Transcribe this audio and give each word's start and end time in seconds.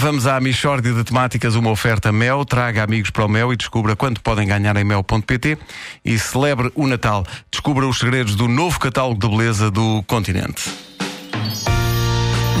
Vamos 0.00 0.26
à 0.26 0.40
Michórdia 0.40 0.94
de 0.94 1.04
Temáticas, 1.04 1.54
uma 1.54 1.68
oferta 1.68 2.10
Mel. 2.10 2.42
Traga 2.46 2.82
amigos 2.82 3.10
para 3.10 3.26
o 3.26 3.28
Mel 3.28 3.52
e 3.52 3.56
descubra 3.56 3.94
quanto 3.94 4.22
podem 4.22 4.48
ganhar 4.48 4.74
em 4.78 4.82
mel.pt 4.82 5.58
e 6.02 6.18
celebre 6.18 6.72
o 6.74 6.86
Natal. 6.86 7.22
Descubra 7.52 7.86
os 7.86 7.98
segredos 7.98 8.34
do 8.34 8.48
novo 8.48 8.80
catálogo 8.80 9.20
de 9.20 9.28
beleza 9.28 9.70
do 9.70 10.02
continente. 10.04 10.70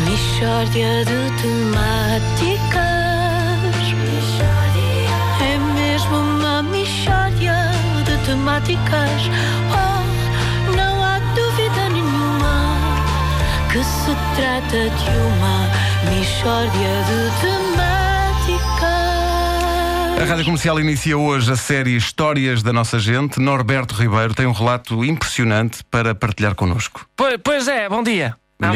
Mishória 0.04 1.02
de 1.06 1.40
temáticas. 1.40 2.80
É 5.40 5.58
mesmo 5.74 6.16
uma 6.16 6.62
mishória 6.62 7.70
de 8.04 8.18
temáticas. 8.26 9.30
Trata 14.36 14.90
de 14.90 15.10
uma 15.18 15.70
mishória 16.10 16.70
de 16.70 17.18
temáticas. 17.40 18.90
A 20.20 20.24
Rádio 20.24 20.44
Comercial 20.44 20.78
inicia 20.78 21.16
hoje 21.16 21.50
a 21.50 21.56
série 21.56 21.96
Histórias 21.96 22.62
da 22.62 22.72
Nossa 22.72 22.98
Gente. 22.98 23.40
Norberto 23.40 23.94
Ribeiro 23.94 24.34
tem 24.34 24.46
um 24.46 24.52
relato 24.52 25.04
impressionante 25.04 25.82
para 25.90 26.14
partilhar 26.14 26.54
connosco. 26.54 27.06
Pois, 27.16 27.36
pois 27.42 27.68
é, 27.68 27.88
bom 27.88 28.02
dia. 28.02 28.36
Não, 28.58 28.72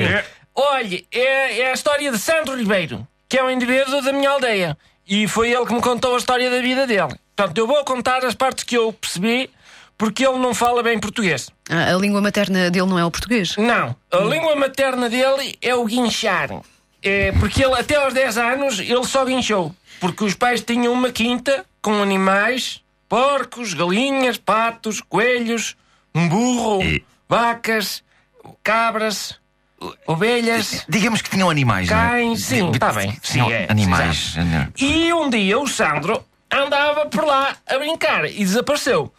É. 0.00 0.24
Olhe, 0.54 1.06
é, 1.12 1.60
é 1.60 1.70
a 1.70 1.74
história 1.74 2.10
de 2.10 2.18
Sandro 2.18 2.56
Ribeiro, 2.56 3.06
que 3.28 3.36
é 3.36 3.44
um 3.44 3.50
indivíduo 3.50 4.00
da 4.00 4.12
minha 4.12 4.30
aldeia. 4.30 4.76
E 5.06 5.28
foi 5.28 5.52
ele 5.52 5.66
que 5.66 5.74
me 5.74 5.80
contou 5.80 6.14
a 6.14 6.18
história 6.18 6.50
da 6.50 6.60
vida 6.60 6.86
dele. 6.86 7.14
Portanto, 7.36 7.58
eu 7.58 7.66
vou 7.66 7.84
contar 7.84 8.24
as 8.24 8.34
partes 8.34 8.64
que 8.64 8.76
eu 8.76 8.92
percebi, 8.92 9.50
porque 9.98 10.26
ele 10.26 10.38
não 10.38 10.54
fala 10.54 10.82
bem 10.82 10.98
português. 10.98 11.50
Ah, 11.68 11.94
A 11.94 11.98
língua 11.98 12.20
materna 12.20 12.70
dele 12.70 12.86
não 12.86 12.98
é 12.98 13.04
o 13.04 13.10
português? 13.10 13.56
Não, 13.56 13.94
a 14.10 14.16
língua 14.18 14.54
materna 14.56 15.08
dele 15.08 15.56
é 15.60 15.74
o 15.74 15.84
guinchar. 15.84 16.50
É, 17.02 17.32
porque 17.32 17.64
ele, 17.64 17.74
até 17.74 17.96
aos 17.96 18.12
10 18.14 18.38
anos, 18.38 18.78
ele 18.80 19.04
só 19.04 19.24
guinchou. 19.24 19.74
Porque 20.00 20.24
os 20.24 20.34
pais 20.34 20.60
tinham 20.60 20.92
uma 20.92 21.10
quinta 21.10 21.64
com 21.82 22.02
animais, 22.02 22.80
porcos, 23.08 23.74
galinhas, 23.74 24.36
patos, 24.38 25.00
coelhos, 25.00 25.76
um 26.14 26.28
burro, 26.28 26.80
vacas, 27.28 28.02
cabras, 28.62 29.38
ovelhas. 30.06 30.84
Digamos 30.88 31.22
que 31.22 31.30
tinham 31.30 31.48
animais, 31.50 31.88
não 31.88 31.96
é? 31.98 32.08
Cães, 32.08 32.44
sim, 32.44 32.70
Di- 32.70 32.78
tá 32.78 32.92
bem, 32.92 33.16
sim, 33.22 33.40
é, 33.52 33.66
animais. 33.68 34.34
né? 34.36 34.68
E 34.78 35.12
um 35.12 35.28
dia 35.30 35.58
o 35.58 35.66
Sandro 35.68 36.24
andava 36.50 37.06
por 37.06 37.24
lá 37.24 37.56
a 37.66 37.78
brincar 37.78 38.24
e 38.26 38.38
desapareceu. 38.38 39.12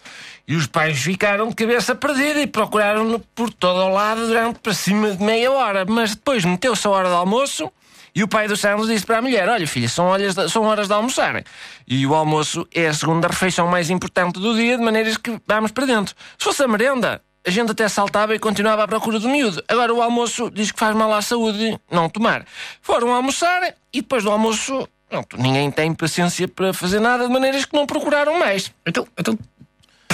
E 0.48 0.56
os 0.56 0.66
pais 0.66 0.98
ficaram 1.00 1.50
de 1.50 1.56
cabeça 1.56 1.94
perdida 1.94 2.42
e 2.42 2.48
procuraram-no 2.48 3.20
por 3.20 3.52
todo 3.52 3.80
o 3.80 3.90
lado 3.90 4.28
durante 4.28 4.59
para 4.59 4.73
cima 4.73 5.12
de 5.12 5.22
meia 5.22 5.52
hora. 5.52 5.86
Mas 5.86 6.16
depois 6.16 6.45
meteu-se 6.45 6.88
a 6.88 6.90
hora 6.90 7.09
do 7.09 7.16
almoço 7.16 7.70
e 8.16 8.23
o 8.23 8.28
pai 8.28 8.48
do 8.48 8.56
Sandro 8.56 8.88
disse 8.88 9.06
para 9.06 9.18
a 9.18 9.22
mulher: 9.22 9.50
Olha, 9.50 9.68
filha, 9.68 9.90
são, 9.90 10.06
horas 10.06 10.34
de, 10.34 10.50
são 10.50 10.64
horas 10.64 10.88
de 10.88 10.94
almoçar. 10.94 11.44
E 11.88 12.08
o 12.08 12.16
almoço 12.16 12.66
é 12.73 12.88
a 12.88 12.94
segunda 12.94 13.28
refeição 13.28 13.68
mais 13.68 13.90
importante 13.90 14.40
do 14.40 14.56
dia, 14.56 14.78
de 14.78 14.84
maneiras 14.84 15.18
que 15.18 15.38
vamos 15.45 15.72
para 15.72 15.86
dentro. 15.86 16.16
Se 16.38 16.45
fosse 16.45 16.64
a 16.64 16.68
merenda, 16.68 17.22
a 17.45 17.52
gente 17.52 17.72
até 17.72 17.88
saltava 17.88 18.34
e 18.34 18.40
continuava 18.40 18.84
à 18.84 18.88
procura 18.88 19.20
do 19.20 19.30
miúdo. 19.30 19.64
Agora 19.68 19.94
o 19.94 20.02
almoço 20.02 20.50
diz 20.50 20.72
que 20.72 20.80
faz 20.80 20.95
mal 20.95 21.14
à 21.14 21.22
saúde 21.22 21.80
não 21.92 22.09
tomar. 22.09 22.45
Foram 22.81 23.14
almoçar 23.14 23.75
e 23.94 24.02
depois 24.02 24.23
do 24.23 24.31
almoço, 24.31 24.88
pronto, 25.09 25.38
ninguém 25.38 25.70
tem 25.70 25.94
paciência 25.94 26.48
para 26.48 26.73
fazer 26.73 27.00
nada, 27.00 27.28
de 27.28 27.31
maneiras 27.31 27.66
que 27.66 27.75
não 27.75 27.86
procuraram 27.86 28.40
mais. 28.40 28.73
Então, 28.86 29.08
então 29.18 29.38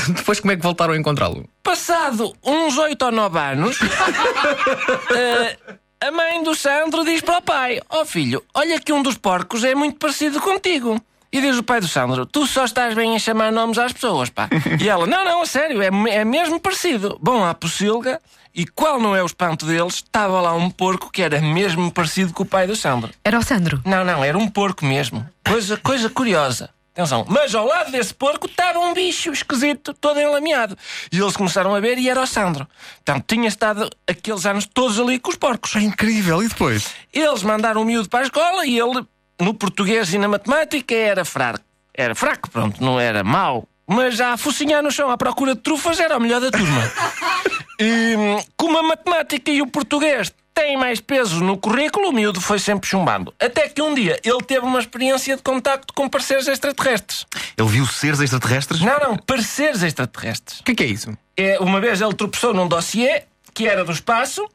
depois 0.14 0.40
como 0.40 0.52
é 0.52 0.56
que 0.56 0.62
voltaram 0.62 0.94
a 0.94 0.98
encontrá-lo? 0.98 1.48
Passado 1.62 2.34
uns 2.44 2.78
oito 2.78 3.06
ou 3.06 3.12
nove 3.12 3.40
anos, 3.40 3.80
eh, 5.16 5.58
a 6.02 6.12
mãe 6.12 6.44
do 6.44 6.54
Sandro 6.56 7.04
diz 7.06 7.22
para 7.22 7.38
o 7.38 7.42
pai: 7.42 7.80
Ó 7.90 8.02
oh 8.02 8.06
filho, 8.06 8.44
olha 8.54 8.80
que 8.80 8.92
um 8.92 9.02
dos 9.02 9.18
porcos 9.18 9.64
é 9.64 9.74
muito 9.74 9.98
parecido 9.98 10.42
contigo. 10.42 11.02
E 11.32 11.42
diz 11.42 11.58
o 11.58 11.64
pai 11.64 11.80
do 11.80 11.88
Sandro: 11.88 12.26
Tu 12.26 12.46
só 12.46 12.66
estás 12.66 12.94
bem 12.94 13.16
a 13.16 13.20
chamar 13.20 13.52
nomes 13.52 13.78
às 13.78 13.92
pessoas, 13.92 14.30
pá. 14.30 14.48
E 14.80 14.88
ela: 14.88 15.08
Não, 15.08 15.26
não, 15.26 15.42
a 15.42 15.46
sério, 15.46 15.82
é, 15.82 15.90
é 16.10 16.24
mesmo 16.24 16.60
parecido. 16.60 17.18
Bom, 17.22 17.44
à 17.44 17.54
pocilga, 17.54 18.22
e 18.54 18.68
qual 18.68 19.00
não 19.00 19.16
é 19.16 19.24
o 19.24 19.26
espanto 19.26 19.66
deles? 19.66 19.96
Estava 19.96 20.40
lá 20.40 20.54
um 20.54 20.70
porco 20.70 21.10
que 21.12 21.24
era 21.24 21.42
mesmo 21.42 21.92
parecido 21.92 22.34
com 22.34 22.44
o 22.44 22.46
pai 22.46 22.68
do 22.68 22.76
Sandro. 22.76 23.12
Era 23.24 23.40
o 23.40 23.42
Sandro. 23.42 23.82
Não, 23.84 24.06
não, 24.06 24.24
era 24.24 24.38
um 24.38 24.48
porco 24.48 24.86
mesmo. 24.86 25.28
Coisa, 25.44 25.76
coisa 25.78 26.08
curiosa. 26.10 26.70
Atenção, 26.94 27.26
mas 27.28 27.56
ao 27.56 27.66
lado 27.66 27.92
desse 27.92 28.14
porco 28.14 28.46
estava 28.46 28.78
um 28.78 28.94
bicho 28.94 29.32
esquisito, 29.32 29.96
todo 29.96 30.20
enlameado. 30.20 30.78
E 31.12 31.20
eles 31.20 31.36
começaram 31.36 31.74
a 31.74 31.80
ver 31.80 31.98
e 31.98 32.08
era 32.08 32.22
o 32.22 32.28
Sandro. 32.28 32.68
Portanto, 33.04 33.26
tinha 33.28 33.48
estado 33.48 33.90
aqueles 34.08 34.46
anos 34.46 34.68
todos 34.68 35.00
ali 35.00 35.18
com 35.18 35.32
os 35.32 35.36
porcos. 35.36 35.76
É 35.76 35.82
incrível. 35.82 36.44
E 36.44 36.48
depois? 36.48 36.94
Eles 37.12 37.42
mandaram 37.42 37.82
o 37.82 37.86
miúdo 37.86 38.08
para 38.08 38.20
a 38.20 38.24
escola 38.24 38.64
e 38.68 38.80
ele, 38.80 39.04
no 39.42 39.56
português 39.56 40.14
e 40.14 40.20
na 40.20 40.28
matemática, 40.28 40.94
era 40.94 41.26
fraco. 41.26 41.64
Era 41.96 42.14
fraco, 42.14 42.48
pronto, 42.52 42.84
não 42.84 43.00
era 43.00 43.24
mau. 43.24 43.68
Mas 43.88 44.16
já 44.16 44.34
a 44.34 44.38
focinhar 44.38 44.84
no 44.84 44.92
chão 44.92 45.10
à 45.10 45.18
procura 45.18 45.56
de 45.56 45.62
trufas 45.62 46.00
era 46.00 46.16
o 46.16 46.22
melhor 46.22 46.42
da 46.42 46.52
turma. 46.52 46.82
E, 47.80 48.16
hum, 48.16 48.42
como 48.56 48.78
a 48.78 48.84
matemática 48.84 49.50
e 49.52 49.60
o 49.60 49.68
português 49.68 50.32
têm 50.54 50.78
mais 50.78 51.00
peso 51.00 51.44
no 51.44 51.58
currículo, 51.58 52.10
o 52.10 52.12
miúdo 52.12 52.40
foi 52.40 52.60
sempre 52.60 52.88
chumbando. 52.88 53.34
Até 53.40 53.68
que 53.68 53.82
um 53.82 53.94
dia 53.94 54.20
ele 54.24 54.42
teve 54.42 54.66
uma 54.66 54.80
experiência 54.80 55.36
de 55.36 55.42
contacto 55.42 55.94
com 55.94 56.08
parceiros 56.08 56.48
extraterrestres. 56.48 57.26
Ele 57.58 57.68
viu 57.68 57.86
seres 57.86 58.20
extraterrestres? 58.20 58.82
Não, 58.82 59.00
não, 59.00 59.18
parceiros 59.18 59.84
extraterrestres. 59.84 60.60
O 60.60 60.64
que 60.64 60.72
é 60.72 60.76
que 60.76 60.84
é 60.84 60.88
isso? 60.88 61.18
É, 61.36 61.60
uma 61.60 61.82
vez 61.82 62.02
ele 62.02 62.14
tropeçou 62.14 62.54
num 62.54 62.68
dossiê 62.68 63.24
que 63.54 63.68
era 63.68 63.84
do 63.84 63.92
espaço, 63.92 64.48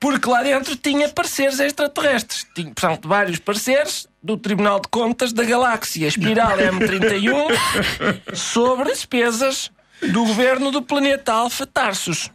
porque 0.00 0.28
lá 0.28 0.42
dentro 0.42 0.76
tinha 0.76 1.08
pareceres 1.08 1.58
extraterrestres. 1.60 2.46
Tinha, 2.54 2.72
portanto, 2.72 3.08
vários 3.08 3.38
pareceres 3.38 4.06
do 4.22 4.36
Tribunal 4.36 4.80
de 4.80 4.88
Contas 4.88 5.32
da 5.32 5.44
Galáxia 5.44 6.06
Espiral 6.06 6.56
M31 6.58 8.34
sobre 8.34 8.92
despesas 8.92 9.70
do 10.00 10.24
governo 10.24 10.70
do 10.70 10.80
planeta 10.82 11.32
Alfa 11.32 11.66
Tarsus. 11.66 12.30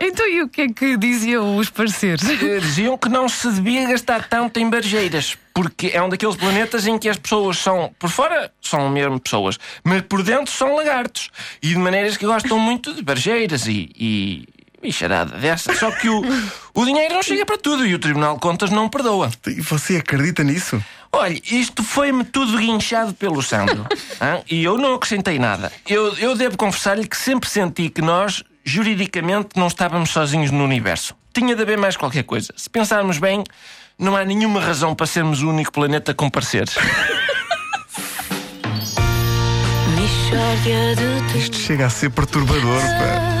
Então 0.00 0.26
e 0.28 0.42
o 0.42 0.48
que 0.48 0.62
é 0.62 0.68
que 0.68 0.96
diziam 0.96 1.56
os 1.56 1.70
parceiros? 1.70 2.28
Eh, 2.28 2.60
Diziam 2.60 2.96
que 2.98 3.08
não 3.08 3.28
se 3.28 3.50
devia 3.52 3.88
gastar 3.88 4.28
tanto 4.28 4.58
em 4.60 4.68
barjeiras, 4.68 5.36
porque 5.54 5.90
é 5.92 6.02
um 6.02 6.08
daqueles 6.08 6.36
planetas 6.36 6.86
em 6.86 6.98
que 6.98 7.08
as 7.08 7.16
pessoas 7.16 7.58
são, 7.58 7.92
por 7.98 8.10
fora, 8.10 8.52
são 8.60 8.88
mesmo 8.90 9.18
pessoas, 9.18 9.58
mas 9.82 10.02
por 10.02 10.22
dentro 10.22 10.52
são 10.52 10.76
lagartos. 10.76 11.30
E 11.62 11.68
de 11.68 11.76
maneiras 11.76 12.16
que 12.16 12.26
gostam 12.26 12.58
muito 12.58 12.92
de 12.92 13.02
barjeiras 13.02 13.66
e. 13.66 13.90
e... 13.96 14.44
e 14.82 14.92
charada 14.92 15.36
dessa. 15.38 15.74
Só 15.74 15.90
que 15.90 16.08
o, 16.08 16.22
o 16.74 16.84
dinheiro 16.84 17.14
não 17.14 17.22
chega 17.22 17.44
para 17.46 17.56
tudo 17.58 17.86
e 17.86 17.94
o 17.94 17.98
Tribunal 17.98 18.34
de 18.34 18.40
Contas 18.40 18.70
não 18.70 18.88
perdoa. 18.88 19.30
E 19.46 19.60
você 19.60 19.96
acredita 19.96 20.44
nisso? 20.44 20.82
Olha, 21.12 21.40
isto 21.50 21.82
foi-me 21.82 22.24
tudo 22.24 22.58
guinchado 22.58 23.14
pelo 23.14 23.42
Sandro. 23.42 23.86
hã? 24.20 24.42
e 24.50 24.62
eu 24.64 24.76
não 24.76 24.94
acrescentei 24.94 25.38
nada. 25.38 25.72
Eu, 25.88 26.14
eu 26.18 26.36
devo 26.36 26.56
confessar-lhe 26.56 27.06
que 27.06 27.16
sempre 27.16 27.48
senti 27.48 27.88
que 27.88 28.02
nós, 28.02 28.42
juridicamente, 28.64 29.50
não 29.56 29.66
estávamos 29.66 30.10
sozinhos 30.10 30.50
no 30.50 30.64
universo. 30.64 31.14
Tinha 31.32 31.56
de 31.56 31.62
haver 31.62 31.78
mais 31.78 31.96
qualquer 31.96 32.24
coisa. 32.24 32.52
Se 32.56 32.68
pensarmos 32.68 33.18
bem, 33.18 33.42
não 33.98 34.16
há 34.16 34.24
nenhuma 34.24 34.60
razão 34.60 34.94
para 34.94 35.06
sermos 35.06 35.42
o 35.42 35.48
único 35.48 35.72
planeta 35.72 36.12
com 36.14 36.30
de 41.30 41.38
Isto 41.38 41.56
chega 41.56 41.86
a 41.86 41.90
ser 41.90 42.10
perturbador. 42.10 42.80
Pá. 42.80 43.38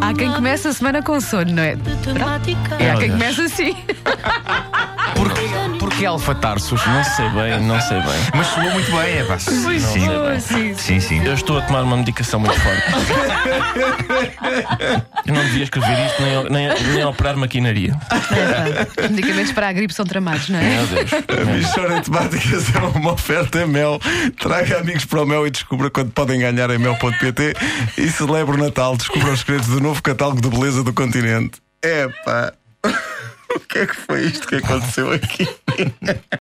Há 0.00 0.14
quem 0.14 0.32
começa 0.32 0.70
a 0.70 0.72
semana 0.72 1.02
com 1.02 1.20
sono, 1.20 1.52
não 1.52 1.62
é? 1.62 1.76
temáticas. 2.02 2.80
E 2.80 2.88
há 2.88 2.96
quem 2.96 3.10
começa 3.10 3.42
assim. 3.42 3.76
Que 5.96 6.04
Alfa 6.04 6.34
Tarsus? 6.34 6.86
Não 6.86 7.04
sei 7.04 7.28
bem, 7.30 7.60
não 7.62 7.80
sei 7.80 8.00
bem. 8.00 8.20
Mas 8.34 8.46
soou 8.48 8.70
muito 8.70 8.90
bem, 8.90 9.18
é 9.18 9.24
pá. 9.24 9.38
Sim, 9.38 9.80
sim. 9.80 10.74
sim. 10.76 11.00
sim. 11.00 11.24
Eu 11.24 11.32
estou 11.32 11.56
a 11.58 11.62
tomar 11.62 11.82
uma 11.84 11.96
medicação 11.96 12.38
muito 12.38 12.58
forte. 12.60 12.82
Eu 15.26 15.34
não 15.34 15.42
devia 15.42 15.64
escrever 15.64 16.06
isto 16.06 16.22
nem, 16.22 16.44
nem, 16.50 16.82
nem 16.92 17.04
operar 17.04 17.36
maquinaria. 17.36 17.98
Os 19.02 19.10
medicamentos 19.10 19.52
para 19.52 19.68
a 19.68 19.72
gripe 19.72 19.94
são 19.94 20.04
tramados, 20.04 20.50
não 20.50 20.58
é? 20.58 20.62
Meu 20.62 20.86
Deus. 20.86 21.10
A 21.12 21.44
Michórdia 21.50 22.00
de 22.00 22.10
Temáticas 22.10 22.74
é 22.74 22.78
uma 22.78 23.12
oferta 23.12 23.66
Mel. 23.66 23.98
Traga 24.38 24.80
amigos 24.80 25.06
para 25.06 25.22
o 25.22 25.26
Mel 25.26 25.46
e 25.46 25.50
descubra 25.50 25.90
quanto 25.90 26.10
podem 26.12 26.40
ganhar 26.40 26.68
em 26.70 26.78
mel.pt 26.78 27.54
e 27.96 28.08
celebre 28.08 28.56
o 28.56 28.58
Natal. 28.58 28.96
Descubra 28.96 29.32
os 29.32 29.40
segredos 29.40 29.68
do 29.68 29.80
novo 29.80 30.02
catálogo 30.02 30.42
de 30.42 30.48
beleza 30.48 30.84
do 30.84 30.92
continente. 30.92 31.58
Epá! 31.82 32.52
O 33.60 33.60
que 33.60 33.78
é 33.78 33.86
que 33.86 33.96
foi 33.96 34.26
isto 34.26 34.46
que 34.46 34.56
aconteceu 34.56 35.10
aqui? 35.12 35.48